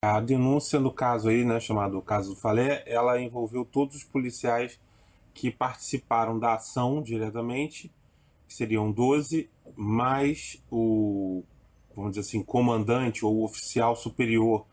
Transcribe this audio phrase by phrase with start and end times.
[0.00, 4.78] A denúncia no caso aí, né, chamado caso do Falé, ela envolveu todos os policiais
[5.34, 7.92] que participaram da ação diretamente,
[8.46, 11.42] que seriam 12, mais o,
[11.96, 14.64] vamos dizer assim, comandante ou oficial superior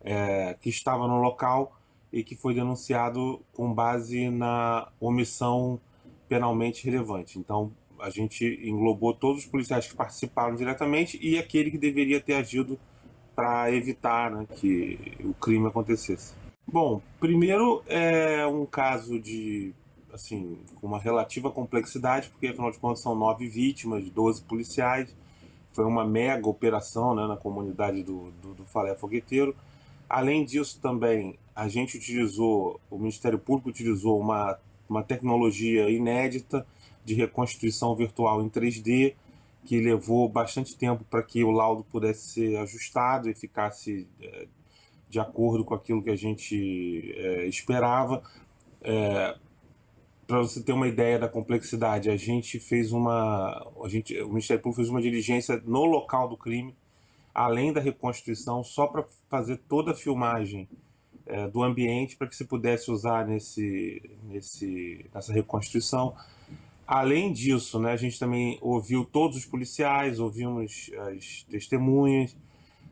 [0.00, 1.76] é, que estava no local
[2.12, 5.80] e que foi denunciado com base na omissão
[6.28, 7.36] penalmente relevante.
[7.36, 12.34] Então, a gente englobou todos os policiais que participaram diretamente e aquele que deveria ter
[12.34, 12.78] agido
[13.38, 16.34] para evitar né, que o crime acontecesse.
[16.66, 19.72] Bom, primeiro é um caso de
[20.12, 25.14] assim com uma relativa complexidade, porque afinal de contas são nove vítimas, 12 policiais.
[25.70, 29.54] Foi uma mega operação né, na comunidade do, do, do Falé Fogueteiro.
[30.08, 36.66] Além disso, também a gente utilizou, o Ministério Público utilizou uma, uma tecnologia inédita
[37.04, 39.14] de reconstituição virtual em 3D
[39.68, 44.46] que levou bastante tempo para que o laudo pudesse ser ajustado e ficasse é,
[45.10, 48.22] de acordo com aquilo que a gente é, esperava.
[48.80, 49.36] É,
[50.26, 54.62] para você ter uma ideia da complexidade, a gente fez uma, a gente, o Ministério
[54.62, 56.74] Público fez uma diligência no local do crime,
[57.34, 60.66] além da reconstituição, só para fazer toda a filmagem
[61.26, 66.14] é, do ambiente para que se pudesse usar nesse, nesse, nessa reconstituição.
[66.88, 72.34] Além disso, né, a gente também ouviu todos os policiais, ouvimos as testemunhas.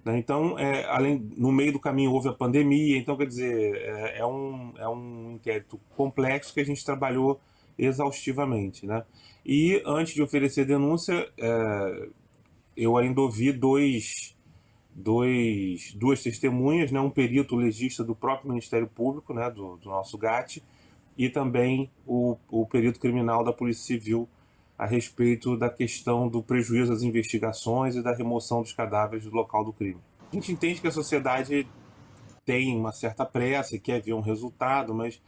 [0.05, 4.19] Né, então, é, além, no meio do caminho houve a pandemia, então, quer dizer, é,
[4.19, 7.41] é, um, é um inquérito complexo que a gente trabalhou
[7.78, 8.84] exaustivamente.
[8.84, 9.02] Né?
[9.47, 12.08] E antes de oferecer denúncia, é,
[12.77, 14.36] eu ainda ouvi dois,
[14.94, 20.19] dois, duas testemunhas, né, um perito legista do próprio Ministério Público, né, do, do nosso
[20.19, 20.62] GAT,
[21.17, 24.28] e também o, o período criminal da Polícia Civil
[24.78, 29.64] a respeito da questão do prejuízo às investigações e da remoção dos cadáveres do local
[29.64, 30.00] do crime.
[30.31, 31.67] A gente entende que a sociedade
[32.45, 35.20] tem uma certa pressa e quer ver um resultado, mas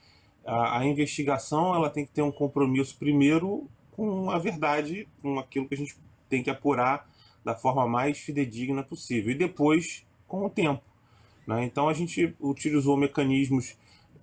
[0.44, 5.66] a, a investigação ela tem que ter um compromisso primeiro com a verdade, com aquilo
[5.66, 5.96] que a gente
[6.28, 7.08] tem que apurar
[7.44, 10.82] da forma mais fidedigna possível e depois com o tempo.
[11.46, 11.64] Né?
[11.64, 13.76] Então a gente utilizou mecanismos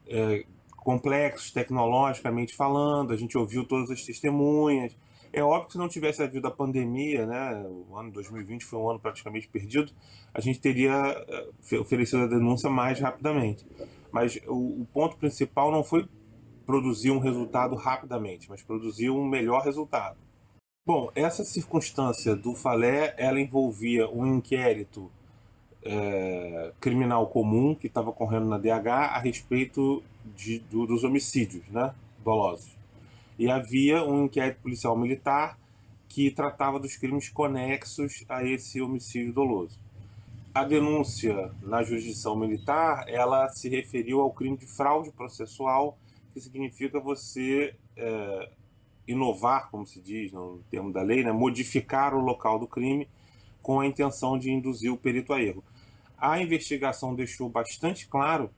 [0.08, 0.46] é,
[0.86, 4.96] complexos tecnologicamente falando, a gente ouviu todas as testemunhas.
[5.34, 8.90] É óbvio que se não tivesse havido a pandemia, né, o ano 2020 foi um
[8.92, 9.92] ano praticamente perdido,
[10.32, 10.94] a gente teria
[11.28, 13.66] eh, oferecido a denúncia mais rapidamente.
[14.12, 16.08] Mas o, o ponto principal não foi
[16.68, 20.18] produzir um resultado rapidamente, mas produzir um melhor resultado.
[20.86, 25.12] Bom, essa circunstância do Falé, ela envolvia um inquérito
[25.86, 30.04] é, criminal comum que estava correndo na DH a respeito
[30.36, 32.76] de, do, dos homicídios né, dolosos.
[33.38, 35.60] E havia um inquérito policial militar
[36.10, 39.80] que tratava dos crimes conexos a esse homicídio doloso.
[40.54, 45.98] A denúncia na jurisdição militar, ela se referiu ao crime de fraude processual,
[46.34, 48.50] que significa você é,
[49.06, 53.08] inovar, como se diz no termo da lei, né, modificar o local do crime
[53.62, 55.64] com a intenção de induzir o perito a erro
[56.18, 58.50] a investigação deixou bastante claro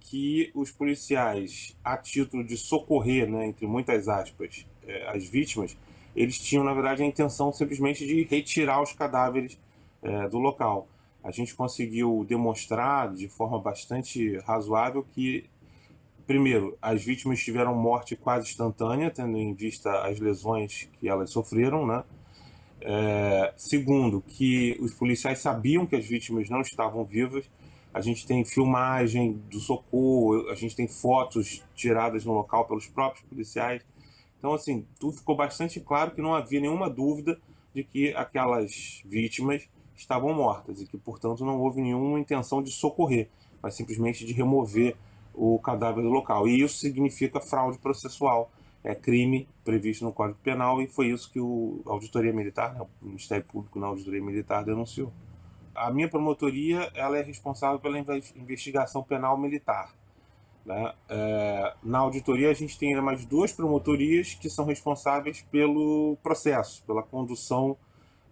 [0.00, 5.76] que os policiais, a título de socorrer, né, entre muitas aspas, é, as vítimas,
[6.14, 9.58] eles tinham, na verdade, a intenção simplesmente de retirar os cadáveres
[10.02, 10.88] é, do local.
[11.22, 15.44] A gente conseguiu demonstrar de forma bastante razoável que,
[16.26, 21.86] primeiro, as vítimas tiveram morte quase instantânea, tendo em vista as lesões que elas sofreram,
[21.86, 22.02] né?
[22.84, 27.48] É, segundo, que os policiais sabiam que as vítimas não estavam vivas.
[27.94, 33.24] A gente tem filmagem do socorro, a gente tem fotos tiradas no local pelos próprios
[33.26, 33.82] policiais.
[34.38, 37.38] Então, assim, tudo ficou bastante claro que não havia nenhuma dúvida
[37.74, 43.28] de que aquelas vítimas estavam mortas e que, portanto, não houve nenhuma intenção de socorrer,
[43.62, 44.96] mas simplesmente de remover
[45.34, 46.48] o cadáver do local.
[46.48, 48.50] E isso significa fraude processual
[48.84, 52.80] é crime previsto no Código Penal e foi isso que o, a Auditoria Militar, né,
[53.00, 55.12] o Ministério Público na Auditoria Militar denunciou.
[55.74, 59.94] A minha promotoria ela é responsável pela investigação penal militar.
[60.66, 60.92] Né?
[61.08, 67.02] É, na auditoria a gente tem mais duas promotorias que são responsáveis pelo processo, pela
[67.02, 67.76] condução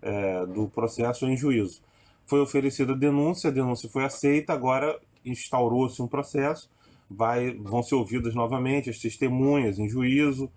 [0.03, 1.83] é, do processo em juízo.
[2.27, 6.71] Foi oferecida denúncia, a denúncia foi aceita, agora instaurou-se um processo
[7.11, 10.51] vai, vão ser ouvidas novamente as testemunhas em juízo,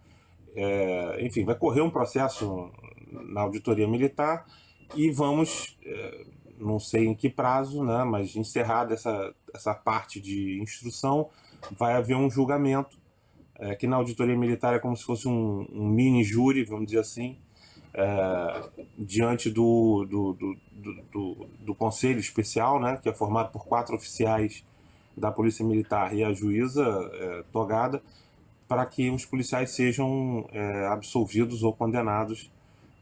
[0.55, 2.71] é, enfim, vai correr um processo
[3.11, 4.45] na auditoria militar
[4.95, 6.25] e vamos, é,
[6.59, 11.29] não sei em que prazo, né, mas encerrada essa, essa parte de instrução,
[11.77, 13.01] vai haver um julgamento,
[13.55, 16.99] é, que na auditoria militar é como se fosse um, um mini júri, vamos dizer
[16.99, 17.37] assim,
[17.95, 18.61] é,
[18.97, 20.57] diante do, do, do,
[21.11, 24.63] do, do Conselho Especial, né, que é formado por quatro oficiais
[25.15, 26.83] da Polícia Militar e a juíza
[27.13, 28.01] é, togada,
[28.67, 32.51] para que os policiais sejam é, absolvidos ou condenados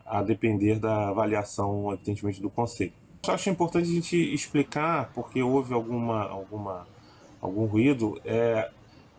[0.06, 2.92] a depender da avaliação, evidentemente, do Conselho.
[3.26, 6.88] Eu acho importante a gente explicar, porque houve alguma, alguma,
[7.40, 8.70] algum ruído, é,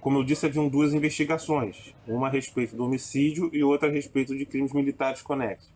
[0.01, 4.37] como eu disse, haviam duas investigações, uma a respeito do homicídio e outra a respeito
[4.37, 5.71] de crimes militares conexos.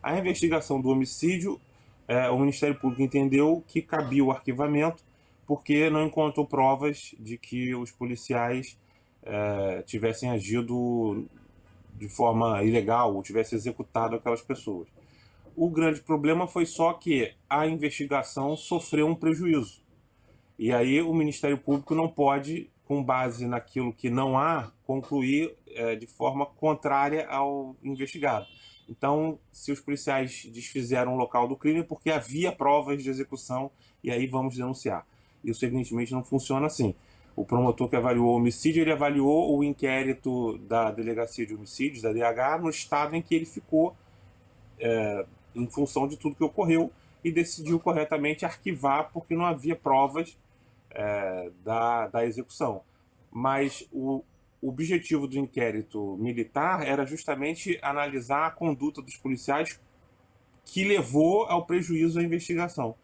[0.00, 1.60] A investigação do homicídio,
[2.06, 5.02] é, o Ministério Público entendeu que cabia o arquivamento
[5.46, 8.78] porque não encontrou provas de que os policiais
[9.22, 11.26] é, tivessem agido
[11.94, 14.88] de forma ilegal ou tivessem executado aquelas pessoas.
[15.54, 19.82] O grande problema foi só que a investigação sofreu um prejuízo.
[20.58, 25.94] E aí o Ministério Público não pode, com base naquilo que não há, concluir é,
[25.94, 28.46] de forma contrária ao investigado.
[28.88, 33.70] Então, se os policiais desfizeram o local do crime, porque havia provas de execução,
[34.02, 35.06] e aí vamos denunciar.
[35.44, 36.94] Isso, evidentemente, não funciona assim.
[37.34, 42.12] O promotor que avaliou o homicídio, ele avaliou o inquérito da Delegacia de Homicídios, da
[42.12, 43.96] DH, no estado em que ele ficou,
[44.78, 45.24] é,
[45.54, 46.92] em função de tudo que ocorreu,
[47.24, 50.36] e decidiu corretamente arquivar, porque não havia provas
[50.90, 52.82] é, da, da execução.
[53.30, 54.22] Mas o
[54.60, 59.80] objetivo do inquérito militar era justamente analisar a conduta dos policiais
[60.64, 62.94] que levou ao prejuízo da investigação.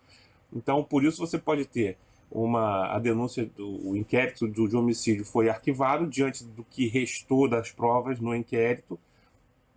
[0.52, 1.99] Então, por isso você pode ter
[2.31, 7.49] uma a denúncia do o inquérito do, de homicídio foi arquivado diante do que restou
[7.49, 8.99] das provas no inquérito.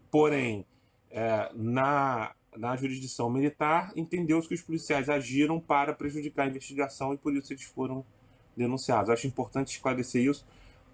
[0.10, 0.66] Porém,
[1.10, 7.18] é, na na jurisdição militar, entendeu-se que os policiais agiram para prejudicar a investigação e
[7.18, 8.04] por isso eles foram
[8.56, 9.10] denunciados.
[9.10, 10.46] Acho importante esclarecer isso,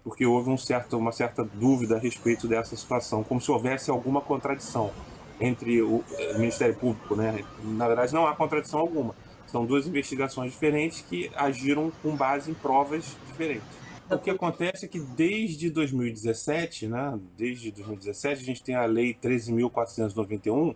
[0.04, 4.20] porque houve um certo, uma certa dúvida a respeito dessa situação, como se houvesse alguma
[4.20, 4.92] contradição
[5.40, 6.04] entre o,
[6.36, 7.16] Ministério Público.
[7.16, 7.44] Né?
[7.62, 9.14] Na verdade, não há contradição alguma
[9.50, 13.66] são duas investigações diferentes que agiram com base em provas diferentes.
[14.10, 19.14] O que acontece é que desde 2017, né, desde 2017, a gente tem a Lei
[19.14, 20.74] 13.491,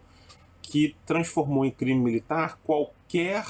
[0.60, 3.44] que transformou em crime militar qualquer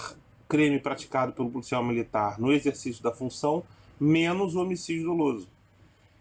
[0.48, 3.64] crime praticado pelo policial militar no exercício da função,
[3.98, 5.48] menos o homicídio doloso.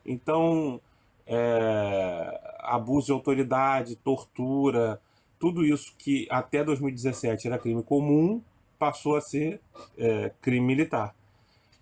[0.06, 0.82] Então,
[1.28, 5.00] é, abuso de autoridade, tortura,
[5.40, 8.42] tudo isso que até 2017 era crime comum,
[8.82, 9.62] passou a ser
[9.96, 11.16] é, crime militar.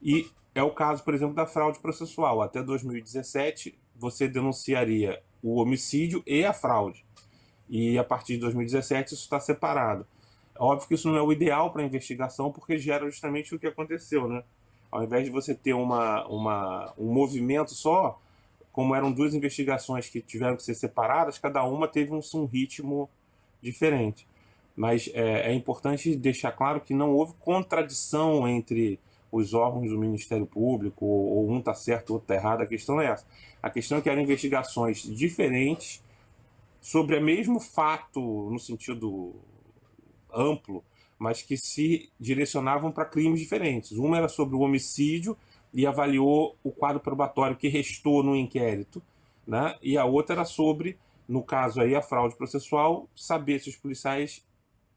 [0.02, 2.42] E é o caso, por exemplo, da fraude processual.
[2.42, 7.06] Até 2017, você denunciaria o homicídio e a fraude.
[7.70, 10.06] E a partir de 2017, isso está separado.
[10.58, 13.68] Óbvio que isso não é o ideal para a investigação, porque gera justamente o que
[13.68, 14.44] aconteceu, né?
[14.92, 18.20] Ao invés de você ter uma, uma, um movimento só,
[18.74, 23.10] como eram duas investigações que tiveram que ser separadas, cada uma teve um, um ritmo
[23.62, 24.28] diferente.
[24.80, 28.98] Mas é, é importante deixar claro que não houve contradição entre
[29.30, 33.08] os órgãos do Ministério Público, ou um está certo, outro está errado, a questão é
[33.08, 33.26] essa.
[33.62, 36.02] A questão é que eram investigações diferentes
[36.80, 39.36] sobre o mesmo fato, no sentido
[40.34, 40.82] amplo,
[41.18, 43.92] mas que se direcionavam para crimes diferentes.
[43.98, 45.36] Uma era sobre o homicídio
[45.74, 49.04] e avaliou o quadro probatório que restou no inquérito,
[49.46, 49.76] né?
[49.82, 50.98] e a outra era sobre,
[51.28, 54.48] no caso aí, a fraude processual, saber se os policiais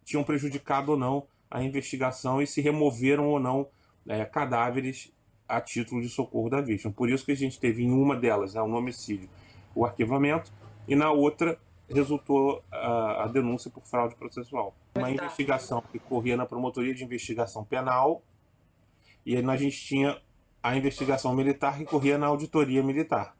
[0.04, 3.68] tinham prejudicado ou não a investigação e se removeram ou não
[4.08, 5.12] é, cadáveres
[5.48, 6.92] a título de socorro da vítima.
[6.92, 9.28] Por isso que a gente teve em uma delas, né, um homicídio,
[9.74, 10.50] o arquivamento,
[10.88, 14.74] e na outra resultou a, a denúncia por fraude processual.
[14.94, 18.22] Uma investigação que corria na Promotoria de Investigação Penal,
[19.26, 20.20] e aí a gente tinha
[20.62, 23.36] a investigação militar que corria na Auditoria Militar.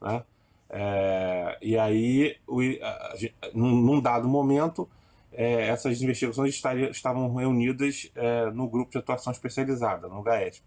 [0.00, 0.22] Né?
[0.68, 3.16] É, e aí, o, a, a,
[3.52, 4.88] num dado momento,
[5.32, 10.62] é, essas investigações estariam, estavam reunidas é, no grupo de atuação especializada, no GAESP.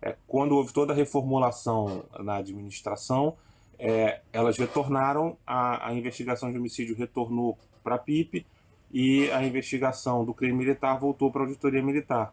[0.00, 3.36] É, quando houve toda a reformulação na administração,
[3.78, 8.46] é, elas retornaram, a, a, investigação de homicídio retornou para a PIP
[8.92, 12.32] e a investigação do crime militar voltou para a auditoria militar.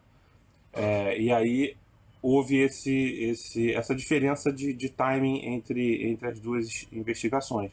[0.72, 1.76] É, e aí
[2.22, 7.70] houve esse, esse, essa diferença de, de timing entre, entre as duas investigações.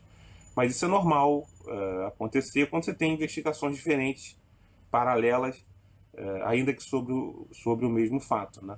[0.55, 4.37] Mas isso é normal uh, acontecer quando você tem investigações diferentes,
[4.89, 5.57] paralelas,
[6.13, 8.65] uh, ainda que sobre o, sobre o mesmo fato.
[8.65, 8.77] Né?